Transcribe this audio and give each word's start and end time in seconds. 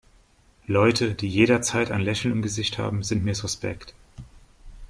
Leute, 0.65 1.13
die 1.13 1.29
jederzeit 1.29 1.91
ein 1.91 2.01
Lächeln 2.01 2.31
im 2.33 2.41
Gesicht 2.41 2.79
haben, 2.79 3.03
sind 3.03 3.23
mir 3.23 3.35
suspekt. 3.35 3.93